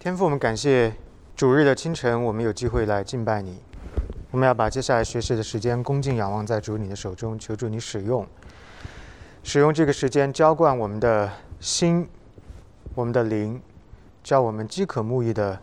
[0.00, 0.94] 天父，我们感谢
[1.36, 3.58] 主日的清晨，我们有机会来敬拜你。
[4.30, 8.26] 我们要把接下来学习的时间恭敬仰望在主你的手中，求助你使用，
[9.42, 12.08] 使用这个时间浇灌我们的心、
[12.94, 13.60] 我们的灵，
[14.24, 15.60] 叫我们饥渴慕义的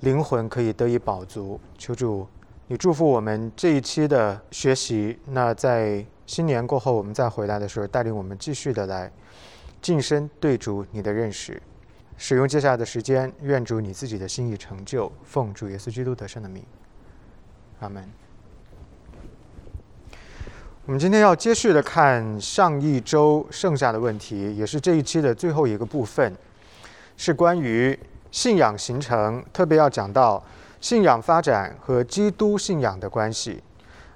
[0.00, 1.58] 灵魂可以得以饱足。
[1.78, 2.28] 求助
[2.66, 5.18] 你祝福我们这一期的学习。
[5.24, 9.10] 那在新年过后，我们再回来的时候，带领我们继续的来
[9.80, 11.62] 晋升对主你的认识。
[12.20, 16.64] 使用接下来的时间，愿主你自己的心意成就，奉主耶稣基督得胜的名，
[17.78, 18.04] 阿门。
[20.84, 26.34] 我们今天要接续的看上一周剩下的问题，也是这一期的最后一个部分，
[27.16, 27.96] 是关于
[28.32, 30.42] 信仰形成，特别要讲到
[30.80, 33.62] 信仰发展和基督信仰的关系。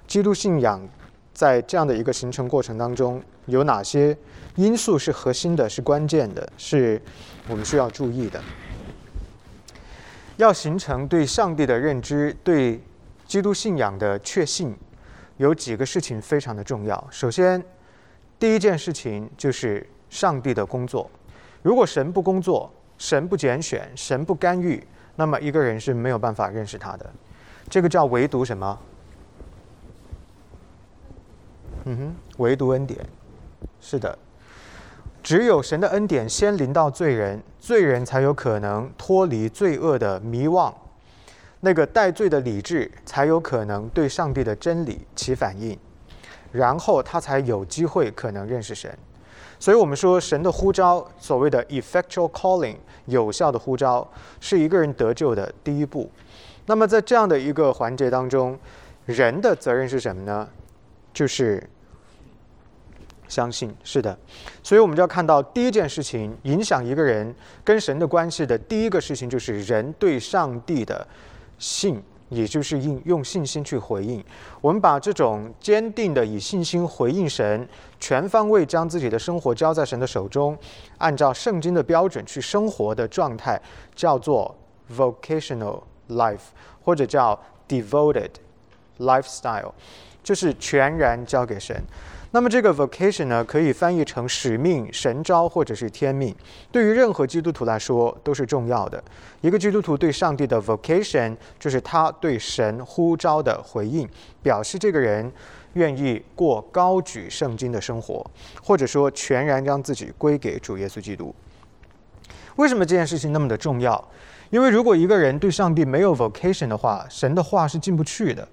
[0.05, 0.85] 基督信仰
[1.33, 4.17] 在这样的一个形成过程当中，有哪些
[4.55, 7.01] 因素是核心的，是关键的，是？
[7.47, 8.41] 我们需要注意的，
[10.37, 12.81] 要形成对上帝的认知、对
[13.25, 14.75] 基督信仰的确信，
[15.37, 17.07] 有几个事情非常的重要。
[17.11, 17.63] 首先，
[18.39, 21.09] 第一件事情就是上帝的工作。
[21.61, 24.81] 如果神不工作、神不拣选、神不干预，
[25.15, 27.09] 那么一个人是没有办法认识他的。
[27.69, 28.79] 这个叫唯独什么？
[31.85, 32.99] 嗯哼，唯独恩典。
[33.81, 34.17] 是的。
[35.23, 40.73] 只有神的恩典先临到罪人，罪人才有可能脱离罪恶的迷惘，
[41.61, 45.79] 那个带罪的理智才有可能对上帝的真理起反应，
[46.51, 48.93] 然后他才有机会可能认识神。
[49.57, 54.05] 所以，我们说神的呼召，所谓的 effectual calling，有效的呼召，
[54.41, 56.11] 是一个人得救的第一步。
[56.65, 58.59] 那么，在这样的一个环节当中，
[59.05, 60.49] 人的责任是什么呢？
[61.13, 61.65] 就是。
[63.33, 64.15] 相信是的，
[64.61, 71.07] 所以我们就要看到第一件事情，影响一个人跟神的关系的第一个事情，就是人对上帝的
[71.57, 74.23] 信，也就是应用信心去回应。
[74.61, 77.67] 我们把这种坚定的以信心回应神，
[77.99, 80.55] 全方位将自己的生活交在神的手中，
[80.99, 83.59] 按照圣经的标准去生活的状态，
[83.95, 84.55] 叫做
[84.95, 88.29] vocational life，或者叫 devoted
[88.99, 89.71] lifestyle，
[90.21, 91.75] 就是全然交给神。
[92.35, 96.35] 那么这个 vocation 呢，可以翻译成使命、神招或者是天命。
[96.71, 99.01] 对于任何基督徒来说都是重要的。
[99.41, 104.09] 一个基督徒对上帝的 vocation，就是他对神呼召的回应，
[104.41, 105.31] 表示这个人
[105.73, 108.25] 愿意过高举圣经的生活，
[108.63, 111.35] 或者说全然将自己归给主耶稣基督。
[112.55, 114.03] 为什么这件事情那么的重要？
[114.49, 118.47] 因为如果一个人对上帝没有 vocation 的话，神的话是进不去的。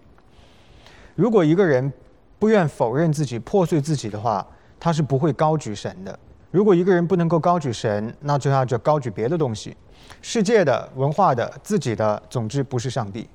[1.15, 1.91] 如果一个人
[2.41, 4.45] 不愿否认自己、破碎自己的话，
[4.81, 6.19] 他是不会高举神的。
[6.51, 9.77] 如果一个人不能够高举神，那就要就高举别的东西，
[10.23, 13.29] 世界的、文化的、自己的，总之不是上帝，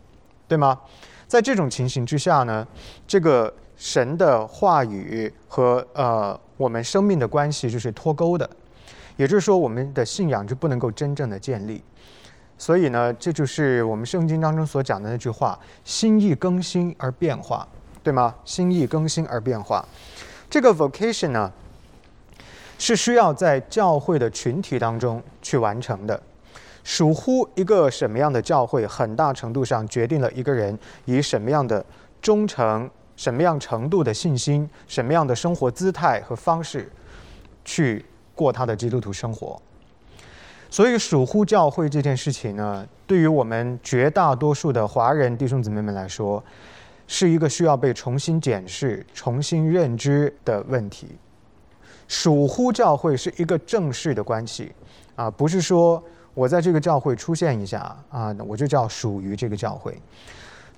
[0.47, 0.77] 对吗？
[1.27, 2.67] 在这种情形之下呢，
[3.07, 8.49] 这个神的话语和呃我们生命的关系就是脱钩的，
[9.17, 11.83] 也就是说，我们的信仰就不能够真正的建立。
[12.57, 17.67] 所以呢，这就是我们圣经当中所讲的那句话：心意更新而变化。
[18.05, 18.35] 对吗？
[18.45, 19.83] 心意更新而变化，
[20.47, 21.51] 这个 vocation 呢，
[22.77, 26.21] 是需要在教会的群体当中去完成的。
[26.83, 31.83] 属乎一个什么样的教会，很大程度上决定了一个人以什么样的
[32.21, 36.88] 忠诚、什么样程度的信心、什么样的生活姿态和方式
[37.63, 38.05] 去
[38.35, 39.59] 过他的基督徒生活。
[40.69, 46.44] 所以，属乎教会这件事情呢，对于我们绝大多数的华人弟兄姊妹们来说，
[47.07, 51.07] 是一个需要被重新检视、重新认知的问题。
[52.07, 54.71] 属乎教会是一个正式的关系，
[55.15, 59.97] 啊，不是说我在这个教会出现一下啊，我就叫属于这个教会。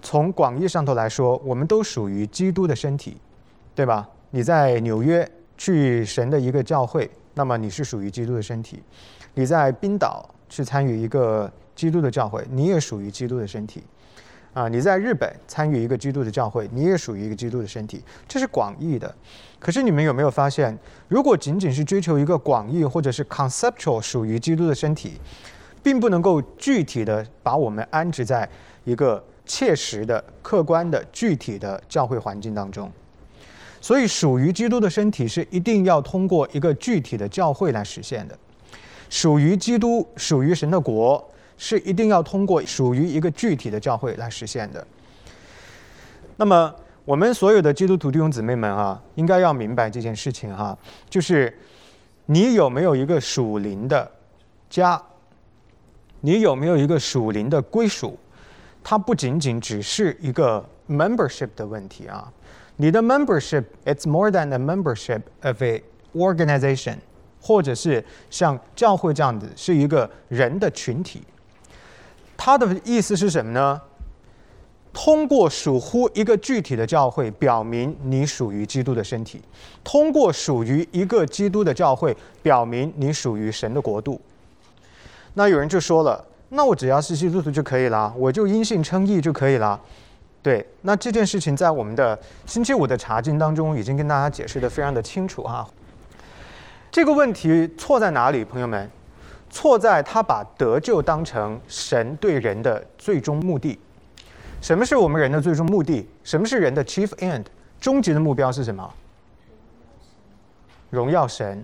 [0.02, 3.18] 从广义上头来说，我们都属于基督的身体，
[3.76, 4.08] 对吧？
[4.30, 8.78] 你在纽约去神的一个教会，那么你是属于基督的身体；
[9.34, 13.84] 你在冰岛去参与一个基督的教会，你也属于基督的身体。
[14.58, 19.14] 啊，你在日本参与一个基督的教会，你也属于一个基督的身体，这是广义的。
[19.60, 20.76] 可是你们有没有发现，
[21.08, 25.22] 如果仅仅是追求一个广义或者是 conceptual 属于基督的身体，
[25.84, 28.50] 并不能够具体的把我们安置在
[28.84, 32.92] 一个切实的、客观的、具体的教会环境当中。
[33.80, 38.36] 所以，属于基督的身体是一定要通过一个具体的教会来实现的。
[39.08, 41.24] 属于基督、属于神的国。
[41.58, 44.86] 是一定要通过属于一个具体的教会来实现的。
[46.38, 46.74] 那么，
[47.04, 50.78] 我们所有的基督徒弟兄姊妹们啊，应该要明白这件事情哈，
[51.10, 51.58] 就是
[52.28, 54.10] 你有没有一个属灵的
[54.70, 55.02] 家？
[56.22, 58.18] 你有没有一个属灵的归属？
[58.84, 62.32] 它不仅仅只是一个 membership 的问题啊。
[62.76, 65.84] 你的 membership it's more than a membership of a
[66.14, 66.98] organization，
[67.42, 71.24] 或者是像教会这样子是一个人的群体。
[72.38, 73.82] 它的意思是什么呢？
[74.94, 79.40] 通过属乎一个具体的教会，表明你属于基督的身体；
[79.84, 84.20] 通过属于一个基督的教会，表明你属于神的国度。
[85.36, 89.80] 那有人就说了：“那我只要是基督徒就可以了，我就因信称义就可以了。”
[90.42, 95.68] 对，那这件事情在我们的星期五的查经当中已经跟大家解释的非常的清楚哈。
[96.90, 98.90] 这个问题错在哪里，朋友们？
[99.50, 103.80] 错在他把得救当成神对人的最终目的。
[104.62, 106.08] 什么是我们人的最终目的？
[106.24, 107.46] 什么是人的 chief end？
[107.80, 108.94] 终极的目标是什么？
[110.90, 111.64] 荣耀神。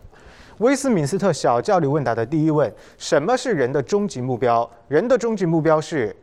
[0.59, 4.69] 威斯敏斯特小教理问答的第一问：什么是人的终极目标？
[4.87, 6.15] 人的终极目标是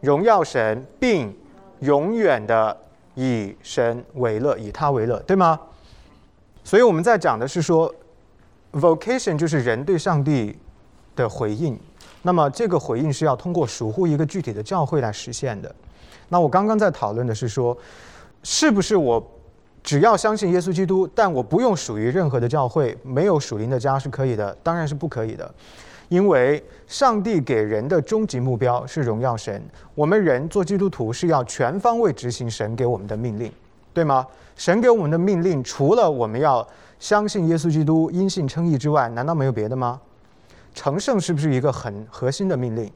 [0.00, 1.34] 荣耀神，并
[1.80, 2.76] 永远的
[3.14, 5.58] 以神为乐，以他为乐，对吗？
[6.62, 7.92] 所以我们在讲的是说
[8.72, 10.58] ，vocation 就是人对上帝
[11.14, 11.78] 的回应。
[12.22, 15.74] 那么这个回应是要通过属乎一个具体的教会来实现的。
[16.28, 17.76] 那我刚刚在讨论的是说，
[18.42, 19.22] 是不是我
[19.82, 24.56] 只要相信耶稣基督，但我不用属于任何的教会，没有属灵的家是可以的？
[24.62, 25.52] 当然是不可以的，
[26.08, 29.60] 因为上帝给人的终极目标是荣耀神。
[29.94, 33.52] 我们人做基督徒是要全方位执行神给我们的命令，
[33.92, 34.24] 对吗？
[34.54, 36.66] 神给我们的命令除了我们要
[37.02, 40.00] 相信耶稣基督、因信称义之外，难道没有别的吗？
[40.72, 42.88] 成圣是不是一个很核心的命令？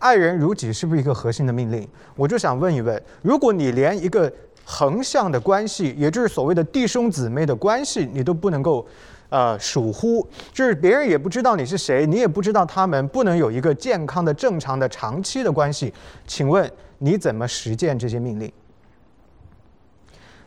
[0.00, 1.88] 爱人如己是不是一个核心的命令？
[2.16, 4.30] 我就想问一问：如果你连一个
[4.64, 8.84] 横向的关系，也就是所谓的弟兄姊妹的关系，你都不能够
[9.28, 15.94] 呃属乎，就是别人也不知道你是谁，你也不知道他们，不能有一个健康的、正常的、长期的关系，
[16.26, 16.68] 请问
[16.98, 18.52] 你怎么实践这些命令？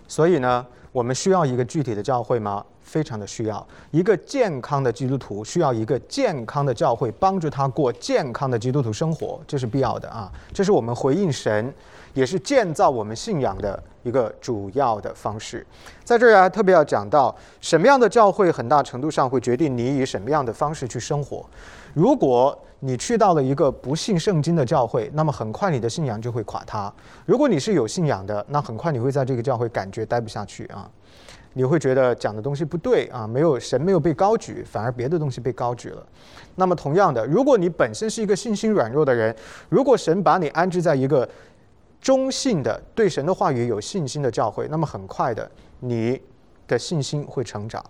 [0.10, 2.62] 所以呢，我们需要一个具体的教会吗？
[2.84, 10.32] 非常的需要一个健康的基督徒，需要一个健康的教会帮助他过健康的基督徒生活，这是必要的啊！
[10.54, 11.74] 这是我们回应神，
[12.14, 15.66] 也是建造我们信仰的一个主要的方式。
[16.04, 21.46] 在这儿啊特别要讲到，什么样的教会，很大程度上会决定你以什么样的方式去生活。
[21.94, 26.92] 如果你去到了一个不信圣经的教会，那么很快你的信仰就会垮塌；
[27.26, 30.90] 如果你是有信仰的，那很快你会在这个教会感觉待不下去啊。
[31.54, 36.08] 你会觉得讲的东西不对啊，没有神没有被高举，反而别的东西被高举了。
[36.56, 39.36] 那么同样的，如果你本身是一个信心软弱的人，
[39.68, 41.28] 如果神把你安置在一个
[42.00, 45.50] 中性的对神的话语有信心的教会，那么很快的
[45.82, 46.22] 你
[46.68, 47.84] 的信心会成长。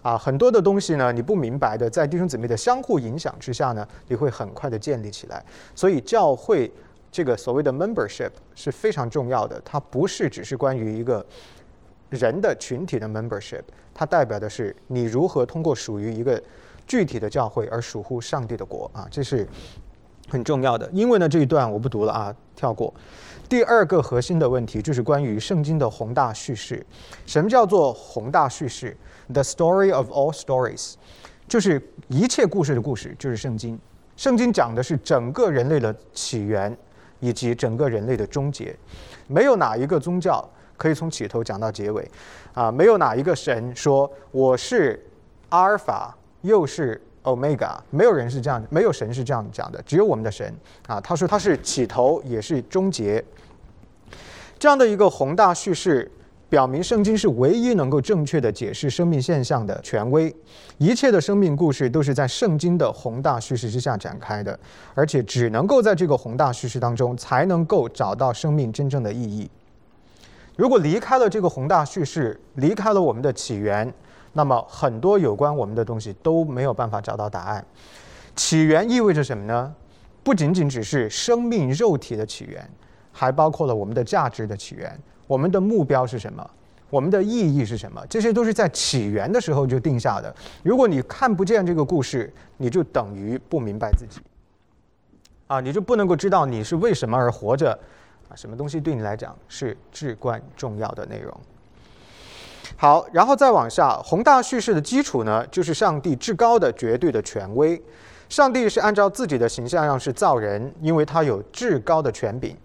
[0.00, 5.44] 啊，很多的东西呢，你不明白的，在弟兄姊妹的相互影响之下呢，你会很快的建立起来。
[5.74, 6.70] 所以教会
[7.10, 11.26] 这个所谓的 membership 是非常重要的，它不是只是关于一个。
[12.12, 13.62] 人的群体的 membership，
[13.94, 16.40] 它代表的是你如何通过属于一个
[16.86, 19.48] 具体的教会而属乎上帝的国啊，这是
[20.28, 20.88] 很重要的。
[20.92, 22.92] 因为呢，这一段我不读了啊，跳过。
[23.48, 26.84] 第二个核心的问题就是关于圣经的宏大叙事。
[27.26, 28.96] 什么叫做宏大叙事
[29.32, 30.94] ？The story of all stories，
[31.48, 33.78] 就是一切故事的故事，就是圣经。
[34.16, 36.76] 圣经讲的是整个人类的起源
[37.20, 38.76] 以及整个人类的终结，
[39.28, 40.46] 没有哪一个宗教。
[40.82, 42.04] 可以从起头讲到结尾，
[42.54, 45.00] 啊，没有哪一个神说我是
[45.50, 50.52] 阿尔法又是欧米伽，没有人是这样，没有神是这样讲的，只有我们的神。
[50.88, 53.24] 啊，他说他是起头也是终结，
[54.58, 56.10] 这样的一个宏大叙事，
[56.48, 60.34] 表明圣经是唯一能够正确的解释生命现象的权威，
[60.78, 64.58] 一切的生命故事都是在圣经的宏大叙事之下展开的，
[64.96, 69.48] 而且只能够在这个宏大叙事当中才能够找到生命真正的意义。
[70.56, 73.92] 如果离开了这个宏大叙事，离开了我们的起源，
[74.34, 77.64] 那么很多有关我们的东西都没有办法找到答案。
[78.36, 79.74] 起源意味着什么呢？
[80.22, 82.68] 不仅仅只是生命肉体的起源，
[83.10, 84.98] 还包括了我们的价值的起源。
[85.26, 86.48] 我们的目标是什么？
[86.90, 88.04] 我们的意义是什么？
[88.08, 90.34] 这些都是在起源的时候就定下的。
[90.62, 94.20] 如果你看不见这个故事，你就等于不明白自己。
[95.46, 97.78] 啊，你就不能够知道你是为什么而活着。
[98.36, 101.34] 什么东西对你来讲是至关重要的内容？
[102.76, 107.80] 好，然后再往下，宏大叙事的基础呢，就是上帝至高的绝对的权威。
[108.28, 112.56] 上帝是按照自己的形象样式造人，因为他有至高的权柄，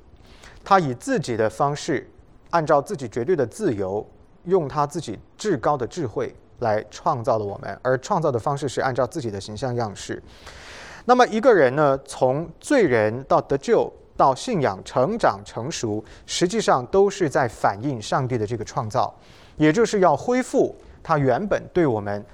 [0.63, 2.09] 他以自己的方式，
[2.51, 4.05] 按照自己绝对的自由，
[4.45, 10.23] 用他自己至高的智慧来创造了我们，而创造的方式是按照自己的形象样式。
[11.03, 19.13] 那么一个人呢，从罪人到得救，到信仰成长成熟，实际上都是在反映上帝的这个创造，
[19.55, 22.25] 也就是要恢复他原本对我们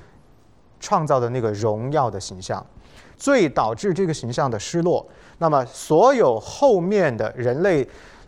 [0.80, 2.66] 创造的那个荣耀的形象。
[3.16, 5.06] 最导致这个形象的失落，
[5.38, 7.88] 那么所有后面的人类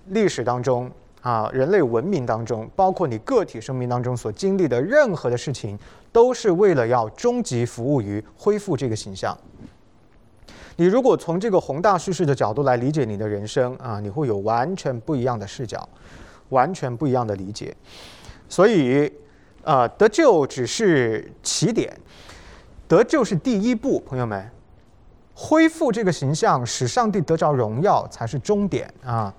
[0.09, 0.89] 历史当中
[1.21, 5.77] 啊，人类文明当中，包括你个体生命当中所经历的任何的事情，
[6.13, 9.37] 都是为了要终极服务于恢复这个形象。
[10.75, 15.87] 你如果从这个宏大叙事的角度来理解你的人生啊，你会有完全不一样的视角，
[16.49, 17.75] 完全不一样的理解。
[18.49, 19.11] 所以，
[19.63, 21.95] 啊，得救只是起点，
[22.87, 24.49] 得救是第一步，朋友们。
[25.37, 29.33] 恢复这个形象，使上帝得着荣耀，才是终点啊！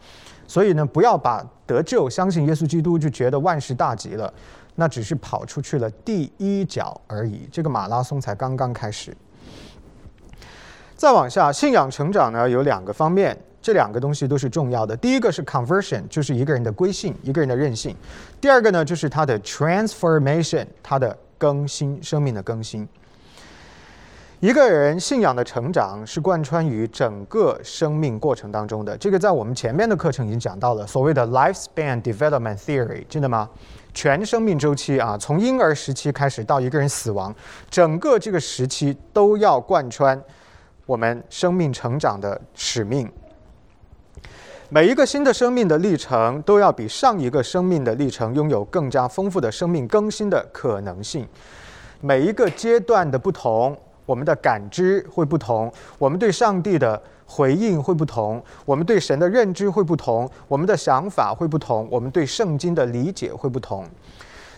[0.46, 4.30] 所以呢，不要把得救、相信耶稣基督就觉得万事大吉了，
[4.74, 7.48] 那只是跑出去了第一脚而已。
[7.50, 9.16] 这个马拉松才刚刚开始。
[10.96, 14.96] 再往下，信仰成长呢有两个方面，这两个东西都是重要的。
[14.96, 17.94] 第一个是 conversion，就是一个人的归信，一个人的任性；
[18.40, 22.88] 第二个呢，就是他的 transformation，他的更新，生命的更新。
[24.40, 33.48] 一个人信仰的成长是贯穿于整个生命过程当中的，这个在我们前面的课程已经讲到了，所谓的 lifespan development theory，记得吗？
[33.92, 37.34] 全生命周期啊，从婴儿时期开始到一个人死亡，
[37.70, 40.22] 整个这个时期都要贯穿
[40.86, 43.10] 我们生命成长的使命。
[44.70, 51.28] 每一个新的生命的历程都要比上一个生命的历程拥有更加丰富的生命更新的可能性。
[52.00, 53.76] 每一个阶段的不同。
[54.04, 63.84] 我们的感知会不同，我们对上帝的回应会不同，我们对神的认知会不同，我们的想法会不同，我们对圣经的理解会不同。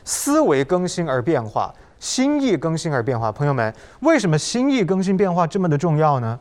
[0.04, 3.32] 思维更新而变化，心意更新而变化。
[3.32, 6.38] 朋友们，为什么心意更新变化这么的重要呢？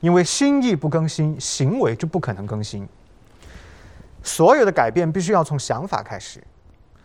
[0.00, 2.86] 因为心意不更新，行为就不可能更新。
[4.22, 6.42] 所有的改变必须要从想法开始，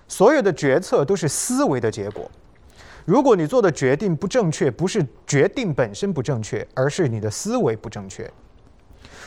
[0.08, 2.29] 所有的决策都是思维的结果。
[3.06, 8.29] 如果你做的决定不正确，不是决定本身不正确，而是你的思维不正确。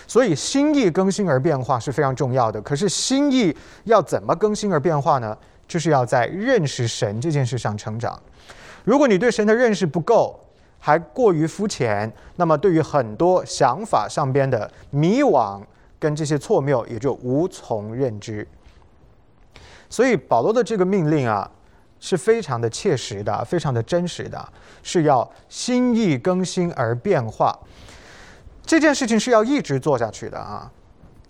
[0.07, 2.61] 所以心意更新而变化是非常重要的。
[2.61, 5.37] 可是心意要怎么更新而变化呢？
[5.67, 8.21] 就是要在认识神这件事上成长。
[8.85, 10.39] 如果你对神的认识不够，
[10.79, 15.63] 还过于肤浅，那么对于很多想法上边的迷惘
[15.99, 18.47] 跟这些错谬，也就无从认知。
[19.89, 21.51] 所以保罗的这个命令啊。
[22.05, 27.57] 是非常的切实的，非常的真实的，是要心意更新而变化。
[28.67, 30.69] 这件事情是要一直做下去的啊，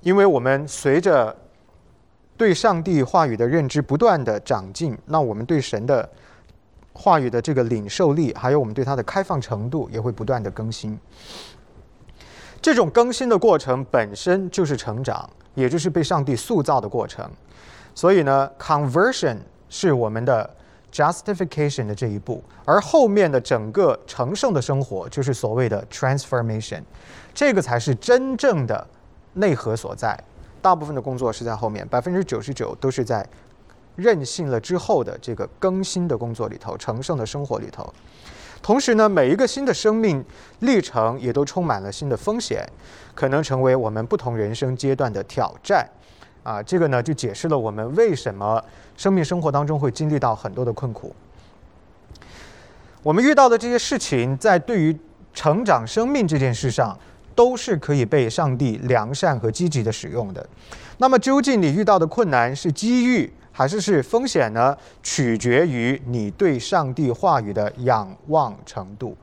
[0.01, 1.37] 因为我们随着
[2.39, 6.09] 对上帝话语的认知不断的长进，那我们对神的
[6.93, 10.99] 话语的这个领受力，还有我们对它的开放程度，也会不断的更新。
[12.61, 17.29] 这种更新的过程本身就是成长，也就是被上帝塑造的过程。
[17.95, 19.37] 所以呢，conversion
[19.69, 20.49] 是我们的。
[20.93, 26.83] justification 的这一步，而后面的整个成圣的生活就是所谓的 transformation，
[27.33, 28.87] 这个才是真正的
[29.33, 30.15] 内核所在。
[30.61, 33.27] 大部分的工作是在后面，百分之九十九都是在
[33.97, 37.93] 任性了之后的这个更新的工作里头，成圣的生活里头。
[38.63, 40.25] 同时呢，每一个新的生命
[40.61, 42.65] 历程也都充满了新的风险，
[43.15, 45.89] 可能成为我们不同人生阶段的挑战。
[46.45, 48.63] 啊，这个呢就解释了我们为什么
[48.97, 51.15] 生命生活当中会经历到很多的困苦。
[53.03, 54.97] 我们遇到的这些事情，在对于
[55.35, 56.97] 成长生命这件事上，
[57.35, 60.49] 都是可以被上帝良善和积极的使用的。
[60.99, 64.77] 那么，究竟你遇到的困难是机遇还是是风险呢？
[65.03, 69.17] 取决于你对上帝话语的仰望程度。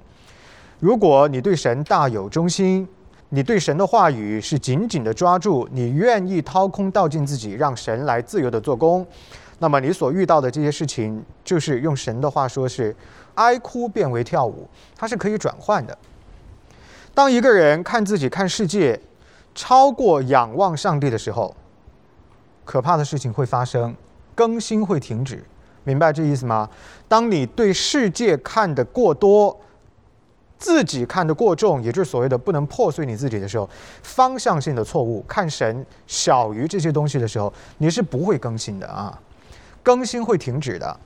[0.80, 2.88] 如果你对神大有忠心。
[3.32, 9.06] 你对神的话语是紧紧的抓住，你愿意掏空倒进自己，让神来自由的做工，
[9.60, 12.96] 那么你所遇到的这些事情，就是用神的话说是
[13.36, 14.68] 哀哭变为跳舞，
[14.98, 15.96] 它是可以转换的。
[17.14, 19.00] 当一个人看自己、看世界
[19.54, 21.56] 超过仰望上帝的时候，
[22.66, 23.96] 可怕的事情会发生，
[24.40, 25.44] 更新会停止，
[25.84, 26.70] 明白这意思吗？
[27.10, 29.60] 当你对世界看得过多。
[30.58, 33.70] 自己看得过重，也就是所谓的不能破碎你自己的时候，
[34.04, 39.18] 方向性的错误，看神小于这些东西的时候，你是不会更新的啊，
[39.82, 41.00] 更新会停止的。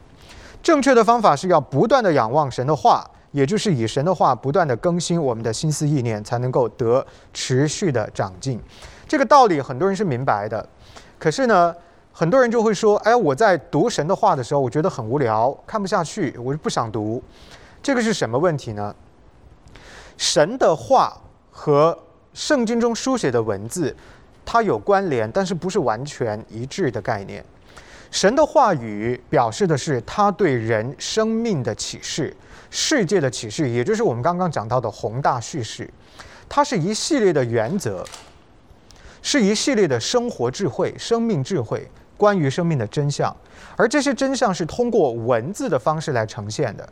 [0.64, 8.60] 正确的方法是要不断的仰望神的话，也就是以神的话不断的更新我们的心思意念，才能够得持续的长进。
[9.08, 10.68] 这个道理很多人是明白的，
[11.20, 11.76] 可是呢，
[12.16, 17.22] 很多人就会说：“哎，我在读神的话的时候，我觉得很无聊，看不下去，我就不想读。”
[17.82, 18.96] 这个是什么问题呢？
[20.16, 21.20] 神的话
[21.52, 21.98] 和
[22.34, 23.94] 圣经中书写的文字，
[24.46, 27.44] 它有关联，但是不是完全一致的概念。
[28.12, 32.32] 神的话语表示的是他对人生命的启示、
[32.70, 35.90] 世界的启示，也就是我们刚刚讲到的宏大叙事。
[36.48, 38.06] 它是一系列的原则，
[39.24, 43.36] 是一系列的生活智慧、生命智慧，关于生命的真相。
[43.76, 46.88] 而这些真相是通过文字的方式来呈现的。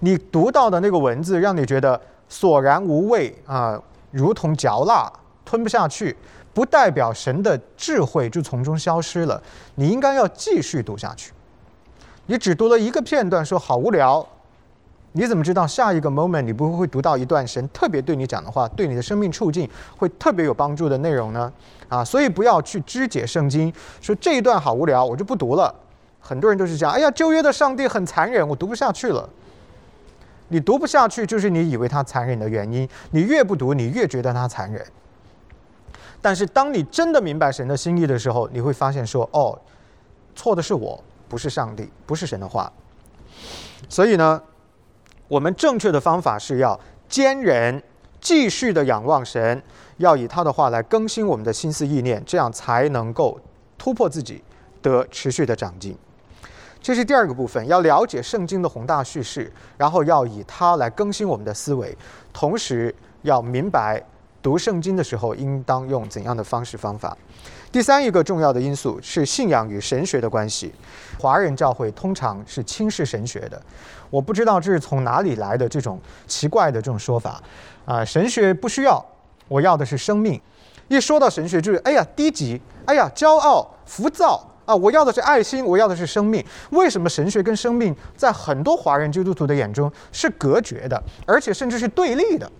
[0.00, 5.12] 你读到的那个文字，让你觉得索然无味啊，如同嚼蜡，
[5.44, 6.16] 吞不下去。
[6.52, 9.40] 不代表神的智慧就从中消失了，
[9.76, 11.32] 你应该要继续读下去。
[12.26, 14.26] 你只读了一个片段，说好无聊，
[15.12, 21.52] 你怎么知道下一个 moment 你不会会读到一段神特别对你讲的话，对你的生命处境会特别有帮助的内容呢？
[21.88, 25.74] 啊，所以不要去肢解圣经，说这一段好无聊，我就不读了。
[26.20, 29.28] 很多人都是这样，哎呀，旧约的上帝很残忍，我读不下去了。
[30.48, 32.88] 你读不下去，就是你以为他残忍的原因。
[33.10, 34.84] 你越不读，你越觉得他残忍。
[36.20, 39.58] 但是，当你真的明白神的心意的时候，你会发现说：“哦，
[40.36, 42.70] 错的是我，不是上帝，不是神的话。”
[43.88, 44.42] 所以呢，
[45.30, 47.80] 我们正确的方法是要坚忍，
[48.20, 49.62] 继续的仰望神，
[49.98, 53.38] 要以他的话来更新我们的心思意念，这样才能够
[53.78, 54.42] 突破自己，
[54.82, 55.96] 得持续的长进。
[56.82, 61.96] 这是第二个部分，要了解圣经的宏大叙事，然后要以它来更新我们的思维，
[62.32, 64.02] 同时要明白。
[64.42, 67.16] 读圣经的时候，应当用怎样的方式方法？
[67.70, 70.72] 第三一个重要的因素是信仰与神学的关系。
[71.18, 73.60] 华人教会通常是轻视神学的，
[74.08, 77.40] 我不知道这是从哪里来的这种奇怪的这种说法
[77.84, 78.04] 啊！
[78.04, 79.04] 神学不需要，
[79.46, 80.40] 我要的是生命。
[80.88, 84.74] 一说到神学，就是哎呀低级，哎呀骄傲、浮躁啊！
[84.74, 86.44] 我要的是爱心，我要的是生命。
[86.70, 92.50] 为什么神学跟生命在很多华人基督徒的眼中是隔绝的，而且甚至是对立的？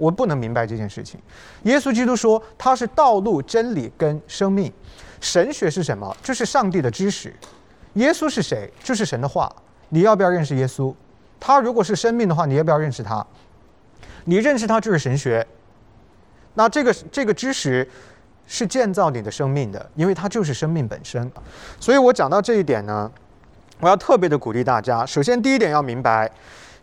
[0.00, 1.20] 我不能明白这件事情。
[1.64, 4.72] 耶稣基督说他是道路、真理跟生命。
[5.20, 6.16] 神学是什么？
[6.22, 7.34] 就是上帝的知识。
[7.94, 8.72] 耶稣是谁？
[8.82, 9.54] 就是神的话。
[9.90, 10.94] 你要不要认识耶稣？
[11.38, 13.24] 他如果是生命的话，你要不要认识他？
[14.24, 15.46] 你认识他就是神学。
[16.54, 17.86] 那这个这个知识
[18.46, 21.30] 是建造你的生命的，因为它就是生命本身。
[21.78, 23.10] 所以我讲到这一点呢，
[23.80, 25.04] 我要特别的鼓励大家。
[25.04, 26.30] 首先，第一点要明白。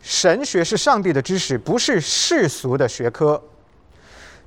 [0.02, 3.42] 神学是上帝的知识，不是世俗的学科。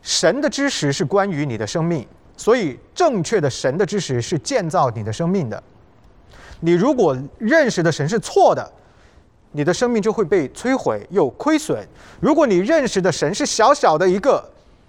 [0.02, 5.62] 神的知识是关于你的生命，所以正确的神的知识是建造你的生命的。
[6.60, 8.72] 你如果认识的神是错的，
[9.52, 11.86] 你的生命就会被摧毁又亏损。
[12.20, 14.42] 如果你认识的神是小小的一个，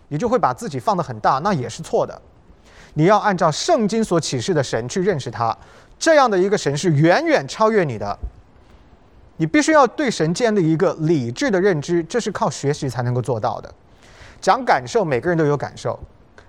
[0.08, 2.22] 你就会把自己放得很大，那也是错的。
[2.94, 5.58] 你要按照圣经所启示的神去认识他，
[5.98, 8.18] 这样的一个神是远远超越你的。
[9.38, 13.74] 你必须要对神建立一个理智的认知，这是靠学习才能够做到的。
[14.40, 16.00] 讲感受，每个人都有感受，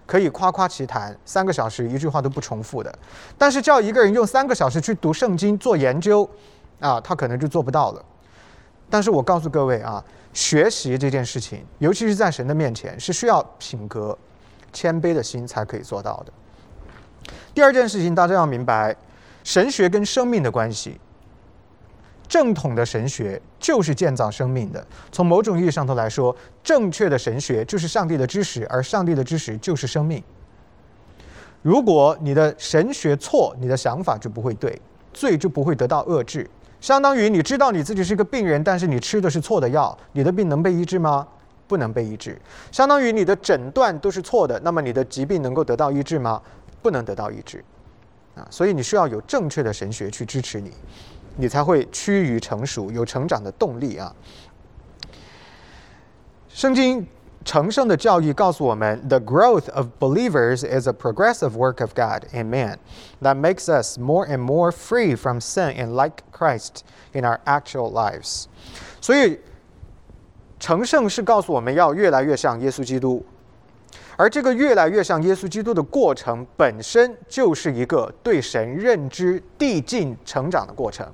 [0.06, 2.92] 可以夸夸其谈，三个小时一句话都不重复的。
[3.38, 6.28] 但是叫一个人用三个小时去读圣经做研究，
[6.80, 8.04] 啊，他可能就做不到了。
[8.90, 14.16] 但是我告诉各位啊，学习这件事情，尤其是在神的面前，是需要品格、
[14.72, 16.32] 谦卑的心才可以做到的。
[17.54, 18.94] 第二件事情，大家要明白
[19.44, 21.00] 神学跟生命的关系。
[22.32, 24.82] 正统的神学就是建造生命的。
[25.10, 30.24] 从某种意义上头来说，正确的神学就是上帝的知识，而上帝的知识就是生命。
[31.60, 34.80] 如果你的神学错，你的想法就不会对，
[35.12, 36.48] 罪就不会得到遏制。
[36.80, 41.28] 相当于你知道你自己是个病人，但是你吃的是错的药，你的病能被医治吗？
[41.68, 42.40] 不能被医治。
[42.70, 46.40] 相当于你的诊断都是错的，那么你的疾病能够得到医治吗？
[46.80, 47.62] 不能得到医治。
[48.34, 50.72] 啊，所以你需要有正确的神学去支持你。
[51.36, 54.14] 你才会趋于成熟，有成长的动力啊！
[56.48, 57.06] 圣经
[57.44, 62.76] 成圣的教义告诉我们：“The growth of believers is a progressive work of God in man
[63.22, 67.90] that makes us more and more free from sin and like Christ in our actual
[67.90, 68.44] lives。”
[69.00, 69.40] 所以，
[70.60, 73.24] 成圣是告诉我们要越来越像耶稣基督，
[74.16, 81.10] 而这个越来越像耶稣基督的过程本身就是一个对神认知递进成长的过程。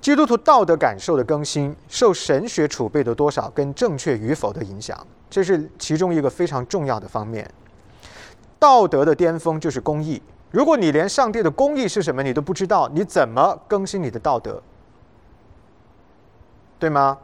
[0.00, 7.48] 基督徒道德感受的更新，受神学储备的多少跟正确与否的影响，这是其中一个非常重要的方面。
[8.58, 10.20] 道德的巅峰就是公义。
[10.50, 14.62] 如果你连上帝的公义是什么你都不知道，你怎么更新你的道德？
[16.78, 17.18] 对吗？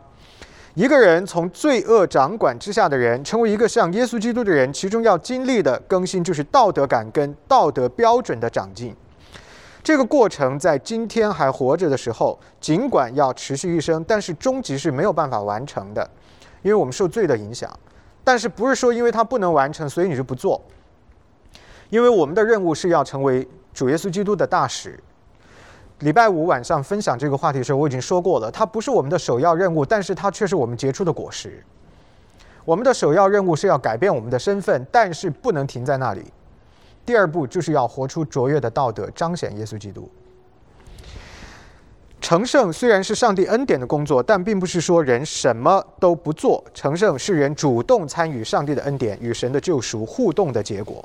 [0.75, 8.95] 一个人从罪恶掌管之下的人，成为一个像耶稣基督的人，其中要经历的更新就是道德感跟道德标准的长进。
[9.87, 16.11] 这个过程在今天还活着的时候，尽管要持续一生，但是终极是没有办法完成的。
[16.63, 17.71] 因为我们受罪的影响。
[18.25, 20.61] 但是不是说因为它不能完成，所以你就不做？
[21.89, 24.99] 因为我们的任务是要成为主耶稣基督的大使。
[26.01, 31.63] 礼拜五晚上分享这个话题的时候，我已经说过了，它不是我们的首要任务，但是它却是我们结出的果实。
[32.65, 36.25] 我们的首要任务是要改变我们的身份，但是不能停在那里。
[37.07, 40.11] 第二步就是要活出卓越的道德，彰显耶稣基督。
[42.21, 46.65] 成圣虽然是上帝恩典的工作，但并不是说人什么都不做。
[46.75, 51.05] 成圣是人主动参与上帝的恩典与神的救赎互动的结果。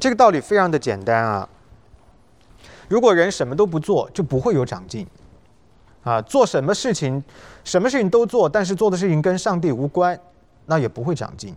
[0.00, 1.48] 这个道理非常的简单啊！
[2.88, 5.06] 如果人什么都不做，就不会有长进
[6.02, 6.22] 啊！
[6.22, 7.22] 做什么事情，
[7.62, 10.18] 什么事情都做，但是做的事情跟上帝无关，
[10.64, 11.54] 那也不会长进。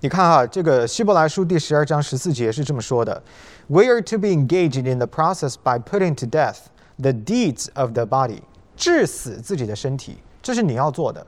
[0.00, 6.56] 你看哈，这个希伯来书第十二章十四节是这么说的：“We are to be engaged in the process by putting to death
[6.98, 8.40] the deeds of the body，
[8.76, 11.24] 致死自己的身体，这是你要做的，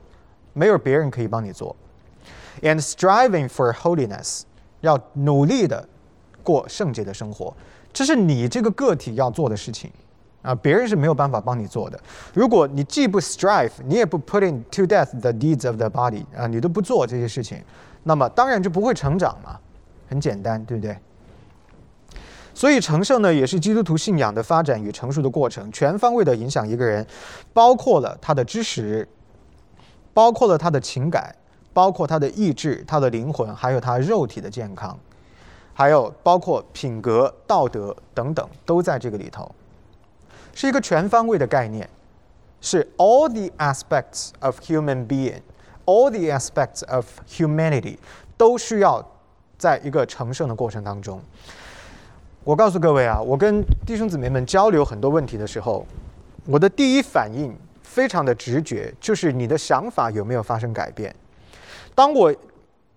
[0.51, 1.73] 没有别人可以帮你做。
[2.61, 4.41] And striving for holiness，
[4.81, 5.87] 要努力的
[6.43, 7.55] 过圣洁的生活，
[7.93, 9.89] 这是你这个个体要做的事情
[10.41, 11.97] 啊，别人是没有办法帮你做的。
[12.33, 17.63] 如果你既不 strive，你也不 putting to death the deeds of the body 啊，你都不做这些事情。”
[18.02, 19.58] 那么当然就不会成长嘛，
[20.08, 20.96] 很简单，对不对？
[22.54, 27.06] 所以成圣呢，也是基督徒信仰的发展与成熟的过程，全方位的影响一个人，
[27.52, 29.08] 包括了他的知识，
[30.12, 31.34] 包括了他的情感，
[31.72, 34.98] 包括他的意志、他的灵魂，还有他肉体的健康，
[35.72, 39.50] 还有包括品格、道德等等，都在这个里头，
[40.52, 41.88] 是一个全方位的概念，
[42.60, 45.40] 是 all the aspects of human being。
[45.90, 47.96] All the aspects of humanity
[48.36, 49.04] 都需要
[49.58, 51.20] 在一个成圣的过程当中。
[52.44, 55.84] 我告诉各位啊，我跟弟兄姊妹们交流很多问题的时候，
[56.46, 61.12] 我的第一反应非常的直觉，就是你的想法有没有发生改变。
[61.92, 62.32] 当我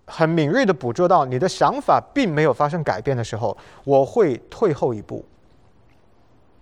[0.06, 5.24] 很敏锐的捕捉到你的想法并没有发生改变的时候，我会退后一步。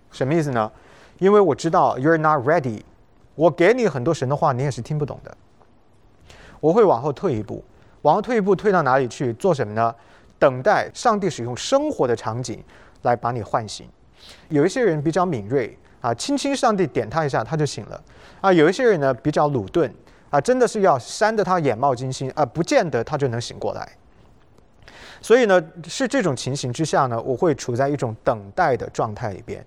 [0.09, 0.71] 什么意思呢？
[1.19, 2.81] 因为我知道 you're not ready，
[3.35, 5.37] 我给你很多神的话，你也是听不懂的。
[6.63, 7.61] 我会往后退一步，
[8.03, 9.93] 往后退一步，退到哪里去做什么呢？
[10.39, 12.63] 等待上帝使用生活的场景
[13.01, 13.85] 来把你唤醒。
[14.47, 18.01] 有一些人比较敏锐啊，轻轻上帝点他一下，他就醒了
[18.39, 18.53] 啊。
[18.53, 19.93] 有一些人呢比较鲁钝
[20.29, 23.85] 啊，真的是要扇得他眼冒金星啊，不见得他就能醒过来。
[25.19, 29.61] 所以呢，是这种情形之下呢，我会处在一种等待的状态里边。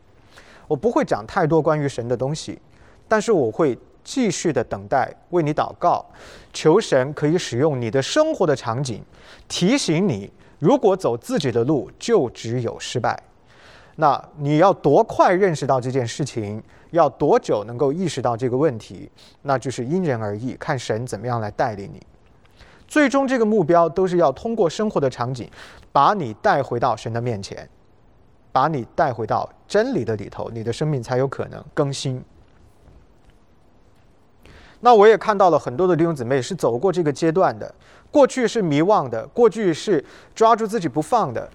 [0.67, 2.59] 我不会讲太多关于神的东西，
[3.07, 3.79] 但是我会。
[4.07, 6.07] 继续的等待，为你祷告，
[6.53, 9.03] 求神可以使用你的生活的场景，
[9.49, 13.21] 提醒你，如果走自己的路，就只有失败。
[13.97, 16.63] 那你要多快认识到这件事情？
[16.93, 19.11] 要多久能够意识到这个问题？
[19.43, 22.01] 那就是因人而异，看神怎么样来带领你。
[22.87, 25.51] 最终这个目标都是要通过生活的场景，
[25.91, 27.69] 把你带回到神的面前，
[28.53, 32.25] 把你带回到真理的里头，你的生命才有可能更新。
[34.87, 37.75] 那我也看到了很多的弟兄姊妹是走过这个阶段的，
[38.09, 41.51] 过去是迷惘的，过去是抓住自己不放的，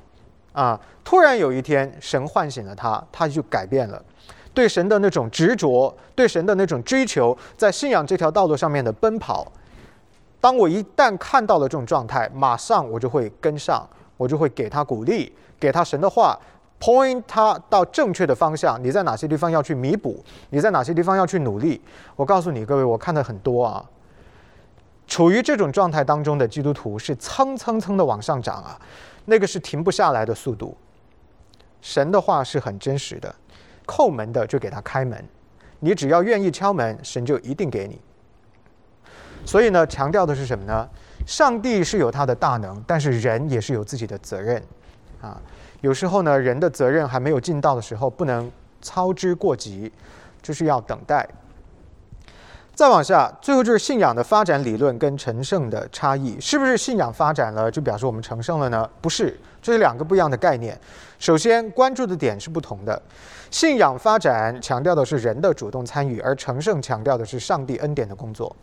[0.51, 4.03] 啊，突然有一天神唤醒了他，他就改变了，
[4.53, 9.49] 对神的那种执着，对神的那种追求，在信仰这条道路上面的奔跑。
[10.41, 16.37] 当我一旦看到了这种状态，马上我就会跟上，我就会给他鼓励，给他神的话。
[16.81, 20.21] Point 他到正确的方向，你在哪些地方要去弥补？
[20.49, 21.79] 你在哪些地方要去努力？
[22.15, 23.85] 我告诉你各位，我看的很多啊。
[25.05, 28.79] 处于这种状态当中的基督徒是蹭蹭蹭的往上涨啊，
[29.25, 30.75] 那个是停不下来的速度。
[31.81, 33.33] 神的话是很真实的，
[33.85, 35.23] 叩门的就给他开门，
[35.79, 37.99] 你只要愿意敲门，神就一定给你。
[39.45, 40.87] 所以呢，强调的是什么呢？
[41.27, 44.63] 上帝是有他的大能，但是人也是有自己的责任
[45.21, 45.39] 啊。
[45.81, 48.49] 有时候呢，人的责任还没有尽到的时候，不能
[48.81, 49.91] 操之过急，
[50.41, 51.27] 就是要等待。
[52.73, 58.89] 再往下，最后就是信仰的发展理论跟成圣的差异，是不是信仰发展了就表示我们成圣了呢？
[59.01, 60.79] 不是，这是两个不一样的概念。
[61.19, 62.99] 首先，关注的点是不同的。
[63.51, 68.55] 信仰发展强调的是人的主动参与，而成圣强调的是上帝恩典的工作。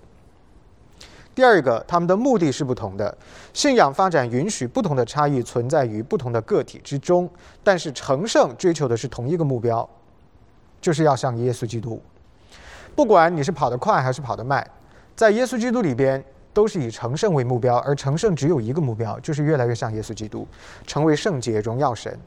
[1.38, 3.16] 第二个，他们的目的是不同的。
[3.55, 7.31] 信仰发展允许不同的差异存在于不同的个体之中，
[7.62, 9.88] 但是成圣追求的是同一个目标，
[10.81, 12.03] 就是要像耶稣基督。
[12.96, 14.68] 不管你是跑得快还是跑得慢，
[15.14, 16.20] 在耶稣基督里边
[16.53, 20.44] 都是以成圣为目标，而成圣只有一个目标，就是越来越像耶稣基督，
[20.88, 22.18] 成为圣洁，荣耀神。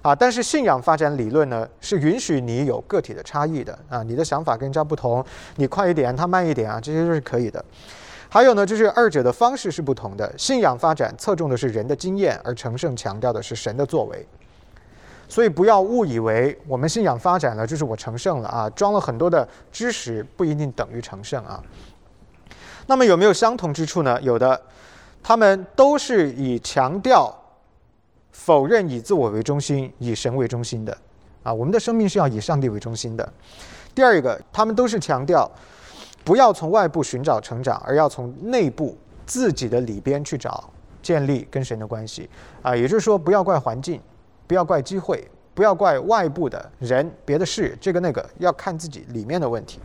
[0.00, 5.22] 啊，但是信仰发展理论呢，是允许你有个体的差异的啊，你的想法跟人家不同，
[5.56, 7.62] 你快一点，他慢一点啊，这些都是可以的。
[8.28, 10.32] 还有呢，就是二者的方式是不同的。
[10.38, 14.26] 信仰发展侧重的是人的经验，而成圣强调的是神的作为。
[15.28, 21.62] 所以不要误以为我们信仰发展了就是我成圣了啊，装了很多的知识不一定等于成圣啊。
[22.86, 24.20] 那么有没有相同之处呢？
[24.22, 24.60] 有的，
[25.22, 27.34] 他们都是以强调。
[28.30, 30.96] 否认以自我为中心，以神为中心的，
[31.42, 33.26] 啊，我们的生命是要以上帝为中心的。
[33.94, 35.50] 第二个，他们都是强调，
[36.26, 40.68] 不要从外部寻找成长，而要从内部自己的里边去找
[41.00, 42.28] 建立跟神的关系。
[42.62, 44.00] 啊，也就是说，不要怪环境，
[44.44, 49.78] 不要怪机会，不要怪外部的人、别的事，这个那个，要看自己里面的问题。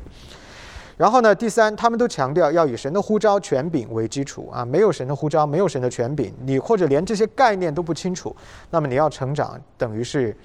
[0.97, 1.33] 然后呢？
[1.35, 8.35] 第三，他们都强调要以神的呼召权柄为基础啊，没有神的呼召，没有神的权柄，你或者连这些概念都不清楚，
[8.71, 10.35] 那么你要成长，等于是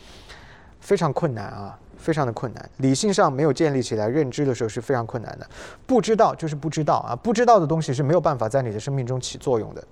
[0.80, 2.70] 非常困难啊，非常的困难。
[2.76, 5.46] 理性上没有建立起来认知的时候是非常困难的。
[5.84, 9.82] 不知道就是不知道啊，不知道的东西是没有办法在你的生命中起作用的。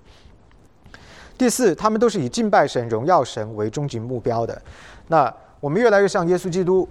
[1.37, 4.61] 第四，他们都是以敬拜神、荣耀神为终极目标的。
[5.09, 6.87] 那我们越来越像耶稣基督。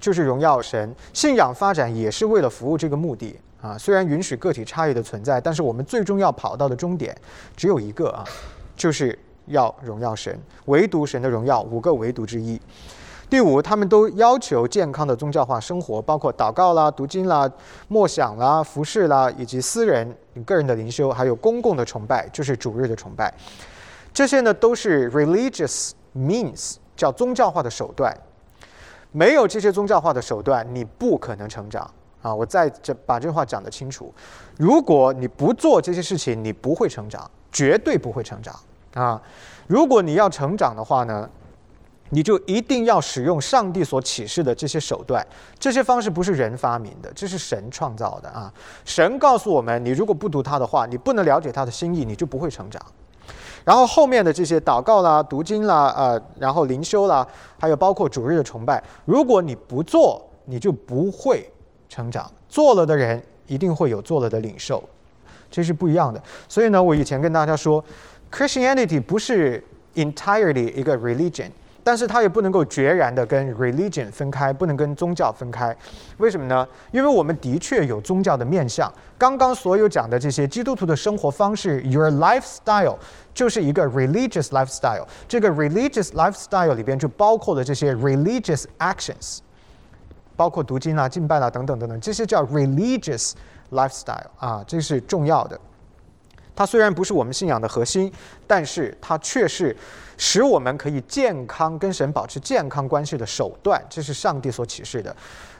[0.00, 3.78] 就是荣耀神，信仰发展也是为了服务这个目的啊。
[3.78, 7.16] 虽然允许个体差异的存在，但是我们最终要跑到的终点
[7.56, 8.24] 只有一个啊，
[8.76, 12.60] 就是要荣耀神，唯独神的荣耀，五个唯独之一。
[13.30, 17.50] 第五，他们都要求健康的宗教化生活，包括祷告啦、读经啦、
[17.88, 23.32] 默想啦、服饰啦，以及私人、你个人的灵修，还有公共的崇拜，就是主日的崇拜。
[24.12, 28.16] 这些呢，都是 religious means，叫宗教化的手段。
[29.10, 31.88] 没有这些宗教化的手段，你不可能成长
[32.20, 32.34] 啊！
[32.34, 34.12] 我再这把这话讲得清楚：
[34.58, 38.54] 如果你不做这些事情，你不会成长，绝对不会成长
[38.94, 39.20] 啊！
[39.68, 41.30] 如果你要成长的话呢，
[42.10, 45.26] 你就一定要使用上帝所启示的这些手段。
[45.58, 48.52] 这些方式不是人发明的，这是神创造的啊！
[48.84, 52.80] 神告诉我们：你如果不读他的话，你不能了解他的心意，你就不会成长。
[53.64, 57.26] 然后后面的这些祷告啦、读经啦、呃，然后灵修啦，
[57.58, 61.50] 还有包括主日的崇拜，如果你不做，你就不会
[61.88, 64.84] 成长；做了的人一定会有做了的领受，
[65.50, 66.22] 这是不一样的。
[66.46, 67.82] 所以呢，我以前跟大家说
[68.30, 69.64] ，Christianity 不是
[69.94, 71.48] entirely 一个 religion。
[71.84, 75.76] 但是它也不能够决然的跟 religion 分开，不能跟宗教分开，
[76.16, 76.66] 为什么呢？
[76.90, 78.90] 因为我们的确有宗教的面相。
[79.18, 82.96] 刚刚所有讲的这些基督徒的生活方式，your lifestyle
[83.34, 85.06] 就是一个 religious lifestyle。
[85.28, 89.40] 这个 religious lifestyle 里边就包括了这些 religious actions，
[90.36, 93.32] 包括读经啊、敬拜啊等等等等，这些叫 religious
[93.70, 95.60] lifestyle 啊，这是重要的。
[96.56, 98.12] 它虽然不是我们信仰的核心，
[98.46, 99.76] 但是它却是
[100.16, 103.84] 使我们可以健康跟神保持健康关系的手段。
[103.90, 105.14] 这是上帝所启示的，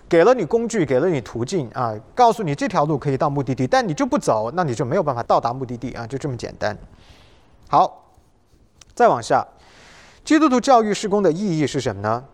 [0.09, 6.77] 给了你工具，给了你途径啊，告诉你这条路可以到目的地，但你就不走，那你就没有办法到达目的地啊，就这么简单。
[7.69, 8.13] 好，
[8.95, 9.45] 再往下，
[10.25, 12.25] 基督徒教育施工的意义是什么呢？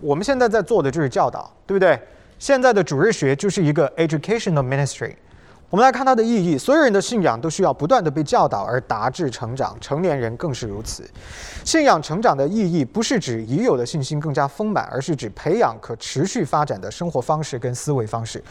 [0.00, 1.98] 我们现在在做的就是教导，对不对？
[2.38, 5.14] 现在的主日学就是一个 educational ministry。
[5.68, 6.56] 我们来看它的意义。
[6.56, 11.02] 所有人的信仰都需要不断的被教导而达至成长，成年人更是如此。
[11.64, 18.42] 信仰成长的意义不是指已有的信心更加丰满，而是指培养可持续发展的生活方式跟思维方式。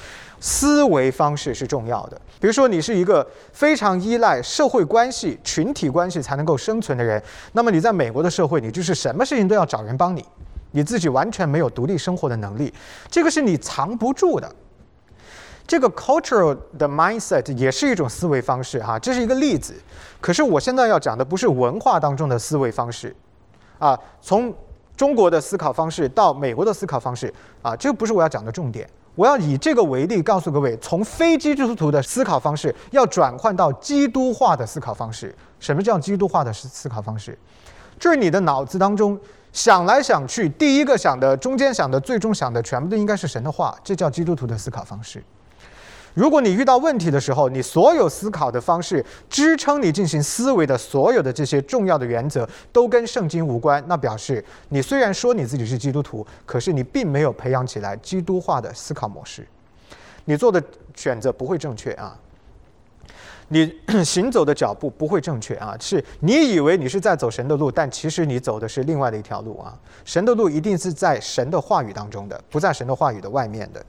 [0.41, 2.19] 思维方式是重要的。
[2.39, 7.21] 比如说，你是一个非常依赖社会关系、群体关系才能够生存的人，
[7.53, 10.23] 那么你在美国的社会，你就是什么事情都要找人帮你，
[10.71, 12.73] 你自己完全没有独立生活的能力，
[13.09, 14.53] 这个是你藏不住的。
[15.67, 19.73] 这个 cultural 的 mindset 也是一种思维方式哈，这是一个例子。
[20.21, 23.15] 可是我现在要讲的不是文化当中的思维方式，
[23.79, 24.53] 啊，从
[24.95, 28.87] 中国的思考方式到美国的思考方式啊，这不是我要讲的重点。
[29.15, 35.33] 我要以这个为例，告诉各位，从非基督徒的思考方式要转换到基督化的思考方式。
[35.59, 37.37] 什么叫基督化的思思考方式？
[37.97, 39.17] 就是你的脑子当中
[39.53, 45.23] 想来想去，第一个想的、中间想的、最终想的，全部都应该是神的话，这叫基督徒的思考方式。
[46.15, 59.45] 如果你遇到问题的时候，你所有思考的方式支撑你进行思维的所有的这些重要的原则都跟圣经无关，那表示你虽然说你自己是基督徒，可是你并没有培养起来基督化的思考模式，
[60.23, 60.63] 你做的
[60.95, 62.17] 选择不会正确啊，
[63.49, 63.75] 你
[64.05, 73.85] 行走的脚步不会正确啊，是你以为你是在走神的路，但其实你走的是另外的一条路啊，神的路一定是在神的话语当中的，不在神的话语的外面的。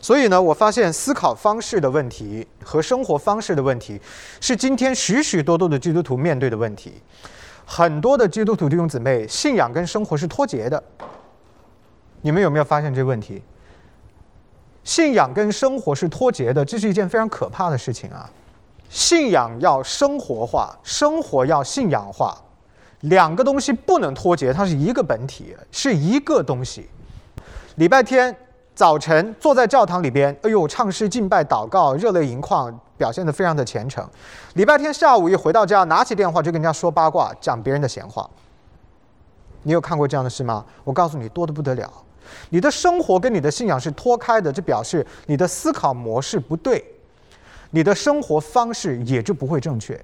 [0.00, 4.00] 所以呢，我发现思考方式的问题和生活方式的问题，
[4.40, 6.94] 是今天许许多多的基督徒面对的问题。
[7.66, 10.82] 很多的基督徒弟兄姊妹信仰跟生活是脱节的。
[12.22, 13.42] 你们有没有发现这个问题？
[14.84, 18.30] 信仰跟生活是脱节的，这是一件非常可怕的事情啊！
[18.88, 22.34] 信仰要生活化，生活要信仰化，
[23.00, 26.88] 两个东西不能脱节，它是一个本体，是一个东西。
[27.74, 28.34] 礼拜天
[28.78, 34.08] 早晨坐在教堂里边，哎呦，唱诗敬拜祷告，热泪盈眶，表现得非常的虔诚。
[34.54, 38.30] 礼拜天下午一回到家，拿起电话就跟人家说八卦，讲别人的闲话。
[39.64, 40.64] 你有看过这样的事吗？
[40.84, 41.92] 我告诉你，多得不得了。
[42.50, 46.84] 你的生活跟你的信仰是脱开的，这表示你的思考模式不对，
[47.70, 50.00] 你的生活方式也就不会正确，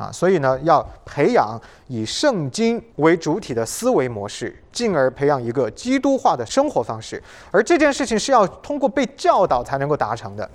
[0.00, 10.50] 啊，所以呢，要培养以圣经为主体的思维模式，进而培养一个基督化的生活方式，而这件事情是要通过被教导才能够达成的。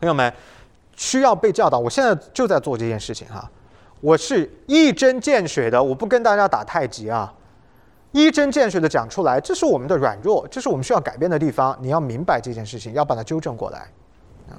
[0.00, 0.32] 朋友们，
[0.96, 3.46] 需要被教导，我现在就在做这件事情哈，
[4.00, 7.30] 我是一针见血的，我不跟大家打太极啊。
[8.12, 11.76] 一针见血的讲出来，这是我们的软弱，这是我们需要改变的地方。
[11.82, 13.80] 你要明白这件事情，要把它纠正过来。
[14.48, 14.56] 啊，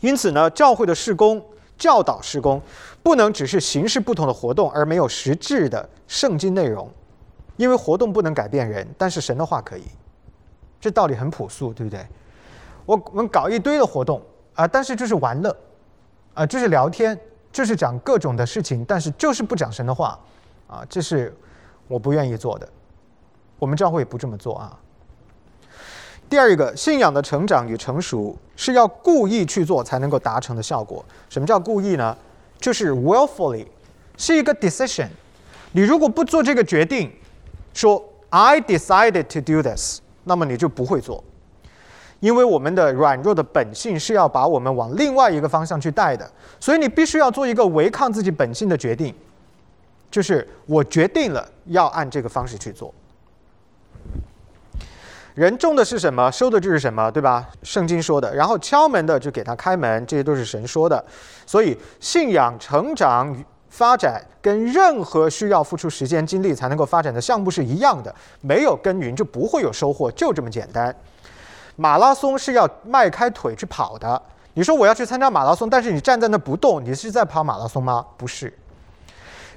[0.00, 1.42] 因此呢，教会的施工、
[1.78, 2.60] 教导施工，
[3.02, 6.90] 不能只是形式不同的活动，而没有实质的圣经内容。
[7.56, 9.84] 因为活动不能改变人，但是神的话可以。
[10.80, 12.06] 这道理很朴素，对不对？
[12.84, 14.20] 我我们搞一堆的活动
[14.54, 15.56] 啊，但是就是玩乐，
[16.34, 17.18] 啊，就是聊天，
[17.52, 20.18] 就是讲各种的事情，但是就是不讲神的话，
[20.66, 21.34] 啊，这是。
[21.90, 22.68] 我不愿意做的，
[23.58, 24.78] 我们教会不这么做啊。
[26.28, 31.04] 第二一个，信仰的成长与成熟是要故意去做才能够达成的效果。
[31.30, 32.14] 什么叫故意呢？
[32.60, 33.66] 就是 willfully，
[34.16, 35.08] 是一个 decision。
[35.72, 37.10] 你如果不做这个决定，
[37.72, 41.24] 说 I decided to do this，那么你就不会做，
[42.20, 49.14] 因为我们的软弱的本性是要把我们往另外一个方向去带的，所以你必须要做一个违抗自己本性的决定。
[50.10, 52.92] 就是我决定了要按这个方式去做。
[55.38, 57.48] 人种的是什么，收的就是什么，对吧？
[57.62, 58.34] 圣经说的。
[58.34, 61.02] 然后敲门的就给他开门，这些都是神说的。
[61.46, 68.12] 所以信仰成长与发展跟任何需要付出时间精力才能够发展的项目是一样的。
[68.40, 70.92] 没有耕耘就不会有收获，就这么简单。
[71.76, 74.20] 马拉松是要迈开腿去跑的。
[74.54, 78.04] 你说我要去参加马拉松，但是你站在那不动，你是在跑马拉松吗？
[78.16, 78.52] 不是。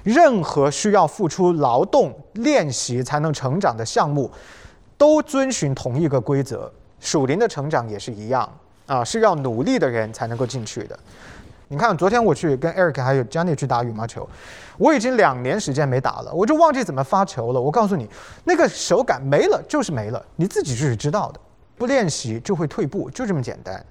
[0.04, 4.30] 任何需要付出劳动、练习才能成长的项目，
[5.02, 6.70] 都遵循同一个规则。
[7.00, 8.48] 属灵的成长也是一样
[8.86, 10.96] 啊，是要努力的人才能够进去的。
[11.66, 14.28] 你看，昨天我去跟 Eric 还有 Jenny 去打羽毛球，
[14.78, 17.60] 我已经两年时间没打了，我就忘记怎么发球了。
[17.60, 18.08] 我告诉你，
[18.44, 21.40] 那个手感没了就是没了，你自己就是知道的。
[21.76, 23.84] 不练习就会退步，就这么简单。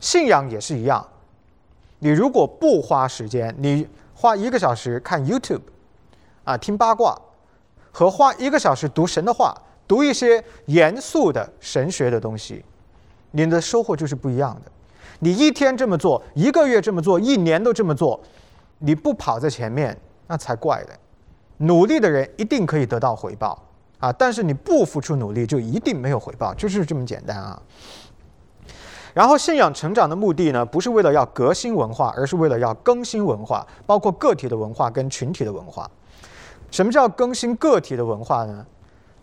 [0.00, 1.06] 信仰也是一样，
[2.00, 3.86] 你如果不花时间，你。
[4.16, 5.60] 花一个小时看 YouTube，
[6.44, 7.20] 啊，听八卦，
[7.92, 9.54] 和花一个小时读神的话，
[9.86, 12.64] 读一些严肃的神学的东西，
[13.32, 14.70] 你的收获就是不一样的。
[15.20, 18.20] 你一天这么做，一个月这么做，一年都这么做，
[18.78, 20.88] 你不跑在前面，那才怪嘞。
[21.58, 23.62] 努力的人一定可以得到回报
[24.00, 27.62] 啊，但是你不付出努力，就一定没有回报，就是这么简单啊。
[29.14, 35.88] 然后信仰成长的目的呢，不是为了要革新文化，而是为了要更新文化，包括个体的文化跟群体的文化。
[36.72, 38.66] 什么叫更新个体的文化呢？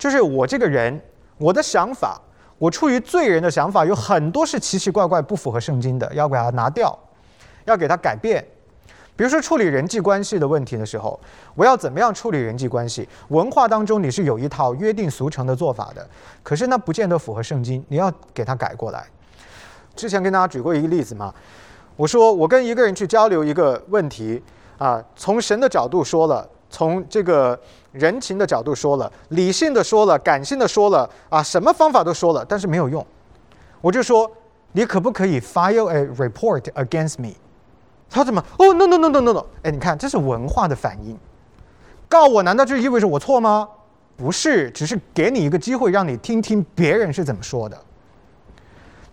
[0.02, 1.00] 就是我这个人，
[1.38, 2.20] 我的想法，
[2.58, 6.98] 我出于罪人的想法，有很多是奇奇怪怪、不符合圣经的，要给它拿掉，
[7.66, 8.44] 要给它改变。
[9.16, 11.20] 比如说处理人际关系的问题的时候，
[11.54, 13.08] 我要怎么样处理人际关系？
[13.28, 16.10] 文化当中你是有一套约定俗成的做法的，
[16.42, 19.06] 可是那不见得符合圣经，你要给它改过来。
[19.96, 21.32] 之前跟大家举过一个例子嘛，
[21.96, 24.42] 我说我跟一个人去交流一个问题
[24.80, 27.60] 啊，从神的角度说了，从这个
[27.92, 33.06] 人情的角度说了，理性的说了，感性的说了啊，什么方法都说了，但是没有用。
[33.82, 34.32] 我就说
[34.72, 37.34] 你可不可以 file a report against me？
[38.10, 38.44] 他怎么？
[38.60, 39.46] 哦，no no no no no no！
[39.64, 41.18] 哎，你看这是文化的反应，
[42.08, 43.68] 告我难道就意味着我错吗？
[44.18, 47.78] 不是，只是给你一个机会，让你听听别人是怎么说的。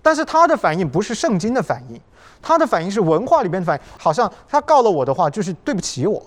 [0.02, 2.00] 但是他的反应不是圣经的反应，
[2.40, 6.22] 他的反应是文化里边的反应，好像他告了我的话就是对不起我。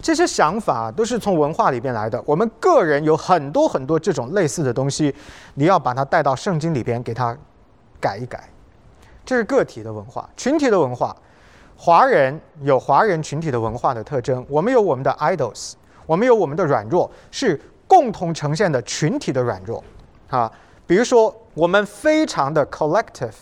[0.00, 2.22] 这些想法都是从文化里边来的。
[2.24, 5.12] 我们个人有很多很多这种类似的东西，
[5.54, 7.36] 你要把它带到圣经里边给它
[8.00, 8.48] 改一改。
[9.26, 11.14] 这是个体的文化，群体的文化。
[11.76, 15.72] 华人有华人群体的文化的特征，我们有我们的 idols，
[16.06, 19.82] 我们有我们的软弱，是共同呈现的群体的软弱
[20.28, 20.50] 啊。
[20.86, 23.34] 比如说，我们非常的 collective，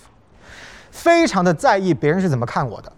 [0.97, 2.91] 非常的在意别人是怎么看我的，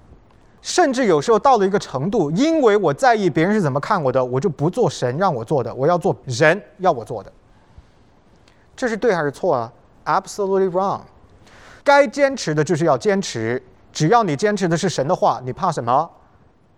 [0.63, 7.33] 甚至有时候到了一个程度，因为我在意别人是怎么看我的，我就不做神让我做的，我要做人要我做的。
[8.77, 9.73] 这是对还是错啊
[10.05, 11.01] ？Absolutely wrong。
[11.83, 13.61] 该坚持的就是要坚持，
[13.93, 16.09] 只要你坚持的是神的话，你怕什么？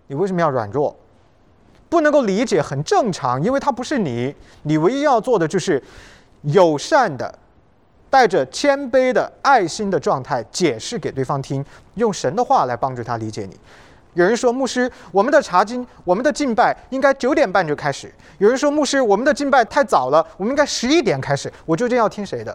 [0.06, 0.96] 你为什么要软弱？
[1.90, 5.82] 不能够理解很正常，因为他不是你，你唯一要做的就是
[6.42, 7.38] 友善的。
[8.10, 13.56] 带着谦卑的爱心的状态解释给对方听，用神的话来帮助他理解你。
[14.14, 18.12] 有人说牧师，我们的查经，我们的敬拜应该九点半就开始。
[18.38, 21.50] 有人说牧师，我们的敬拜太早了，我们应该十一点开始。
[21.64, 22.54] 我究竟要听谁的？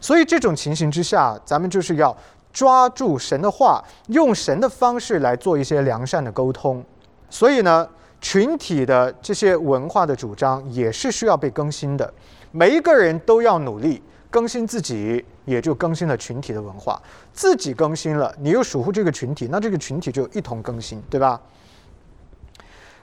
[0.00, 2.14] 所以这种情形之下，咱们就是要
[2.52, 6.84] 抓住神的话，用神的方式来做一些良善的沟通。
[7.30, 7.88] 所以呢，
[8.20, 12.12] 群体的这些文化的主张也是需要被更新的。
[12.50, 14.02] 每一个人都要努力。
[14.32, 17.00] 更新自己，也就更新了群体的文化。
[17.34, 21.38] 自己更新了，你又守护这个群体，那这个群体就一同更新，对吧？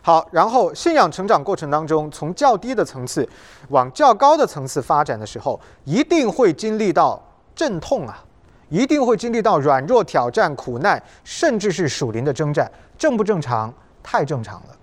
[0.01, 3.29] 好，然后信仰成长过程当中，从较低的层次
[3.67, 7.21] 往较高的层次发展的时候，一定会经历到
[7.53, 8.25] 阵痛啊，
[8.69, 12.71] 一定会经历到软弱、挑战、苦难，甚至是属灵的征战。
[12.97, 13.71] 正不正常？
[14.01, 14.75] 太正常了。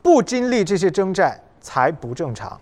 [0.00, 2.58] 不经历这些征战才不正常。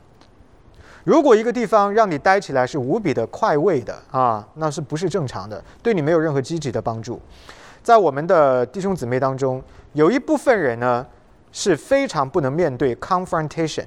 [1.04, 5.62] 如果一个地方让你待起来是无比的快慰的啊，那是不是正常的？
[5.82, 7.20] 对你没有任何积极的帮助。
[7.82, 11.06] 在我们的弟兄姊妹当中，有一部分人呢
[11.52, 13.84] 是非常不能面对 confrontation，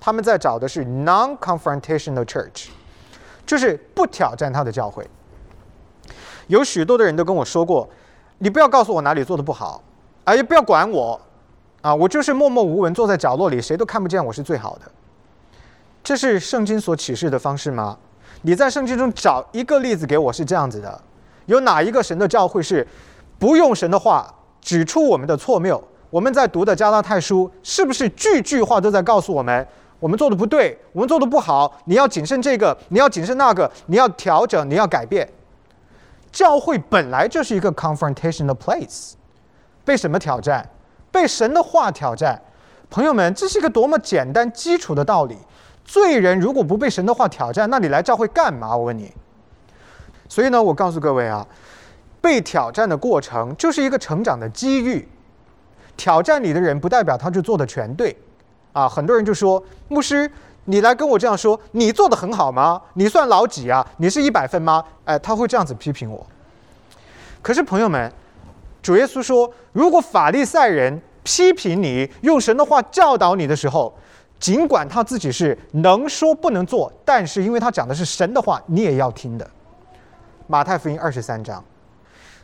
[0.00, 2.68] 他们在找的是 non-confrontational church，
[3.44, 5.06] 就是不挑战他的教会。
[6.46, 7.86] 有许多的人都跟我说过，
[8.38, 9.82] 你不要告诉我哪里做的不好，
[10.24, 11.20] 啊，也不要管我，
[11.82, 14.90] 啊，我就是默默无闻坐在角落里，谁都看不见我是最好的。
[16.02, 17.96] 这是圣经所启示的方式吗？
[18.42, 21.00] 你在圣经中找一个例子给我，是这样子的：
[21.46, 22.86] 有哪一个神的教会是
[23.38, 25.82] 不用神的话指出我们的错谬？
[26.08, 29.66] 我们在读的加拉太书，是不是句句话都在告诉我们，
[29.98, 31.72] 我们做的不对，我们做的不好？
[31.84, 35.28] 你要谨慎这个，你要谨慎那个，你要调整，你要改变。
[36.32, 39.12] 教会本来就是一个 confrontation 的 place，
[39.84, 40.68] 被什么挑战？
[41.12, 42.40] 被神的话挑战。
[42.88, 45.36] 朋友们，这是一个多么简单基础的道理。
[45.90, 48.76] 罪人如果不被神的话挑战，那你来教会干嘛？
[48.76, 49.12] 我问你。
[50.28, 51.44] 所以呢，我告诉各位啊，
[52.20, 55.08] 被挑战的过程就是一个成长的机遇。
[55.96, 58.16] 挑战你的人不代表他就做的全对，
[58.72, 60.30] 啊，很多人就说牧师，
[60.66, 62.80] 你来跟我这样说，你做的很好吗？
[62.94, 63.84] 你算老几啊？
[63.96, 64.84] 你是一百分吗？
[65.06, 66.24] 哎，他会这样子批评我。
[67.42, 68.12] 可是朋友们，
[68.80, 73.92] 主耶稣说，如果法利赛人批评你，用神的话教导你的时候，
[74.40, 79.48] 尽管他自己是能说不能做，但是因为他讲的是神的话，你也要听的。
[80.46, 81.62] 马太福音二十三章，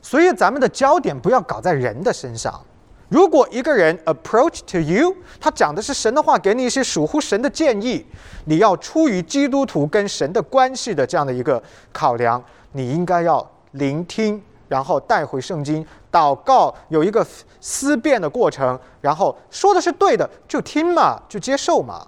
[0.03, 2.61] 所以咱们的焦点不要搞在人的身上。
[3.09, 8.05] 如果一个人 approach to you，他讲的是神的话，给你一些属乎神的建议，
[8.45, 12.43] 你要出于基督徒跟神的关系的这样的一个考量，
[12.73, 15.87] 你应该要聆听，然后带回圣经。
[16.11, 17.27] 祷告有一个
[17.61, 22.07] 思辨的过程，然后说的是对的，就听嘛，就接受嘛，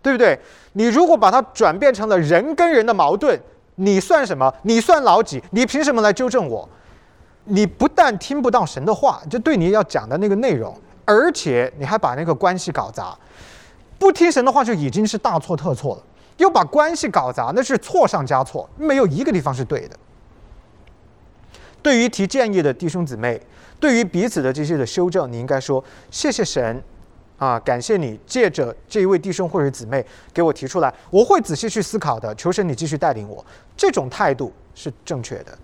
[0.00, 0.40] 对不对？
[0.72, 3.38] 你如果把它转变成了人跟人的矛盾，
[3.74, 4.50] 你算什么？
[4.62, 5.42] 你算老几？
[5.50, 6.66] 你凭什么来纠正我？
[7.44, 13.14] 你不但听不到神的话，就对你要讲的那个内容，而且你还把那个关系搞砸。
[13.98, 16.02] 不听神的话就已经是大错特错了，
[16.38, 19.96] 又把关系搞砸，那是错上加错，没有一个地方是对的。
[21.82, 23.40] 对于提建议的弟兄姊妹，
[23.78, 26.82] 对于彼此的这些的修正，你应该说谢谢神，
[27.38, 32.34] 啊，感谢你借着这一位弟兄或者姊妹给我提出来，我会仔细去思考的。
[32.34, 33.44] 求神你继续带领我，
[33.76, 35.56] 这种态度是正确的。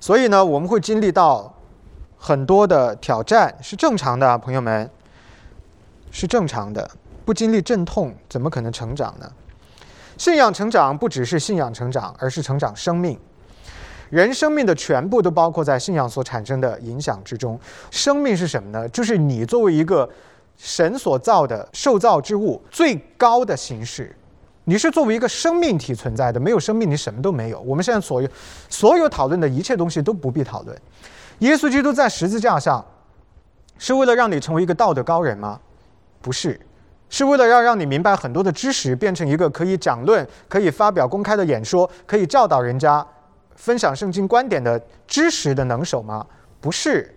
[0.00, 1.52] 所以呢，我们会经历到
[2.16, 4.90] 很多的挑战，是正常的，朋友们，
[6.10, 6.90] 是正常的。
[7.24, 9.30] 不经历阵痛，怎么可能成长呢？
[10.16, 13.18] 信仰成长不只是信仰成长，而是成长生命。
[14.10, 17.58] 人生命的全部都包括在信仰所产生的影响之中。
[17.90, 18.88] 生命是什么呢？
[18.88, 20.08] 就是你作为一个
[20.56, 24.14] 神所造的受造之物最高的形式。
[24.64, 27.60] 你是作为一个生命体存在的，没有生命你什么都没有。
[27.60, 28.28] 我们现在所有
[28.68, 30.76] 所有讨论的一切东西都不必讨论。
[31.38, 32.84] 耶稣基督在十字架上
[33.78, 35.58] 是为了让你成为一个道德高人吗？
[36.20, 36.60] 不是，
[37.08, 43.06] 是为了要让你明白很多的知识，变成一个可以讲论、可以发表公开的演说、可以教导人家。
[43.58, 46.24] 分享圣经观点的知识的能手吗？
[46.60, 47.12] 不是，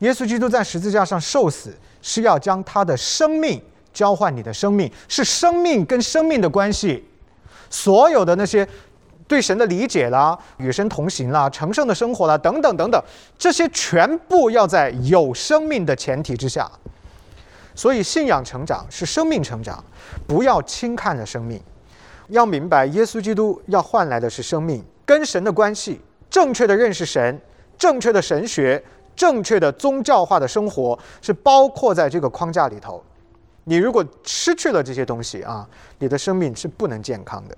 [0.00, 1.72] 耶稣基督在十字架上受死，
[2.02, 7.04] 是要将他的生命交换你的生命，是生命跟生命的关系。
[7.70, 8.66] 所有的那些
[9.28, 13.00] 对神的理解啦、与神同行啦、成圣的生活啦，等等等等，
[13.38, 16.68] 这些全部要在有生命的前提之下。
[17.74, 19.82] 所以，信仰成长是生命成长，
[20.26, 21.62] 不要轻看了生命。
[22.28, 27.40] 要明白，耶稣基督要换来的是生命，跟神的关系，正确的认识神，
[27.78, 28.82] 正确的神学，
[29.14, 33.02] 正确的宗教化的生活，是包括在这个框架里头。
[33.64, 35.66] 你如果失去了这些东西啊，
[35.98, 37.56] 你的生命是不能健康的。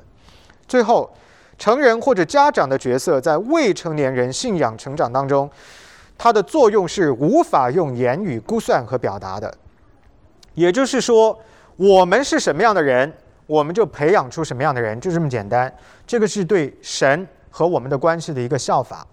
[0.67, 1.11] 最后，
[1.59, 5.51] 成人或者家长的角色在未成年人信仰成长当中，
[6.17, 9.53] 它的作用是无法用言语估算和表达的。
[10.55, 11.39] 也就是说，
[11.77, 13.13] 我们是什么样的人，
[13.47, 15.73] 我们就培养出什么样的人，就这么简单。
[16.07, 17.27] 这个是对神
[17.59, 19.05] 和我们的关系的一个效法。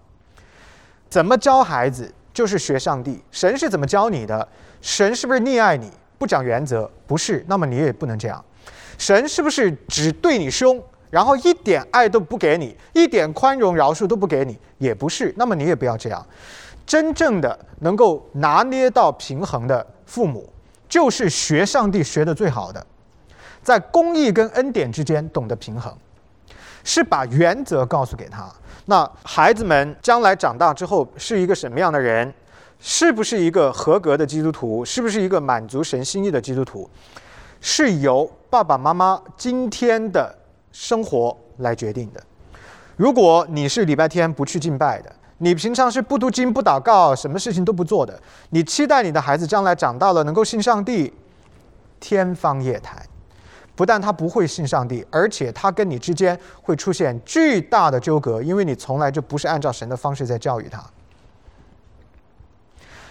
[1.08, 3.20] 怎么教孩子，就是学上帝。
[3.32, 4.46] 神是怎么教你的？
[4.80, 6.88] 神是不是溺爱你，不讲原则？
[7.08, 8.44] 不是，那么你也不能这样。
[8.98, 10.80] 神是不是只对你凶，
[11.10, 14.56] 然后一点爱都不给你，一点宽容饶恕都不给你？
[14.78, 16.24] 也不是，那么你也不要这样。
[16.86, 20.48] 真正的能够拿捏到平衡的父母。
[20.88, 22.86] 就是学上帝学的最好的，
[23.60, 25.92] 在公义跟恩典之间懂得平衡，
[26.86, 28.48] 是把原则告诉给他。
[28.84, 32.32] 那孩子们将来长大之后是一个什么样的人？
[32.78, 34.84] 是不是一个合格的基督徒？
[34.84, 36.88] 是不是一个满足神心意的基督徒？
[37.60, 40.32] 是由爸爸妈妈今天的
[40.70, 42.22] 生活来决定的。
[42.96, 45.12] 如果你是礼拜天不去敬拜的。
[45.38, 48.18] 你平常是不读经、不祷告，什么事情都不做的。
[48.48, 51.12] 你期待你的孩子将来长大了能够信上帝，
[52.00, 52.96] 天方夜谭。
[53.76, 60.82] 不但他不会信上帝，而且他跟你之间会出现巨大的纠葛，因为你从来就不是按照神的方式在教育他。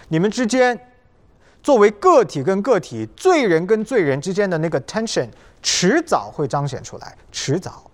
[0.08, 0.78] 你们之间
[1.62, 5.28] 作为个体跟个体、罪人跟罪人之间的那个 tension，
[5.62, 7.90] 迟早会彰显出来，迟早。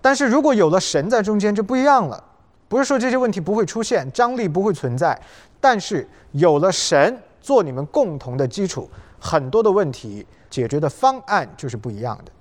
[0.00, 2.24] 但是如果有了神在中间，就不一样了。
[2.68, 5.20] 不是说这些问题不会出现，张力不会存在，
[5.60, 8.88] 但是有了神做你们共同的基础，
[9.18, 12.32] 很多的问题解决的方案就是不一样的。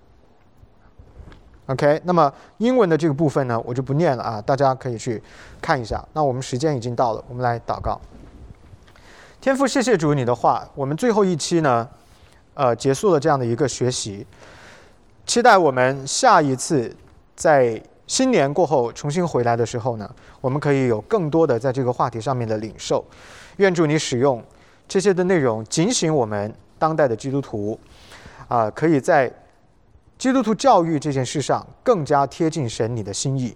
[1.68, 5.22] OK，那么英文的这个部分呢，我就不念了啊，大家可以去
[5.62, 6.04] 看一下。
[6.14, 8.02] 那我们时间已经到了，我们来祷告。
[9.40, 11.88] 天父，谢谢主你的话，我们最后一期呢，
[12.56, 14.26] 呃，结束了这样的一个学习，
[15.26, 16.94] 期待我们下一次
[17.36, 17.82] 在。
[18.10, 23.06] 新年过后重新回来的时候呢，我们可以有更多的在这个话题上面的领受。
[23.58, 24.44] 愿主你使用
[24.88, 27.80] 这些的内容警醒我们当代的基督徒，
[28.48, 29.32] 啊，可以在
[30.18, 33.56] 基督徒教育这件事上更加贴近神你的心意。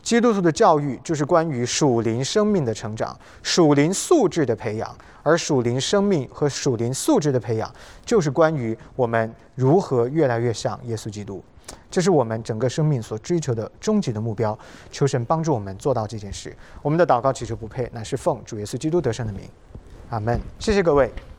[0.00, 7.70] 基督徒的教育就是关于属灵生命的成长、属灵素质的培养，而属灵生命和属灵素质的培养，
[8.06, 11.44] 就是关于我们如何越来越像耶稣基督。
[11.90, 14.58] 这是我们整个生命所追求的终极的目标。
[14.90, 16.56] 求神帮助我们做到这件事。
[16.80, 19.42] 我们的祷告祈求不配，乃是奉主耶稣基督得胜的名。
[20.08, 20.40] 阿门。
[20.58, 21.12] 谢谢各位。